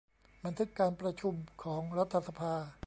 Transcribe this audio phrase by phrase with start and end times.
[0.45, 2.53] บันทึกการประชุมของรัฐสภา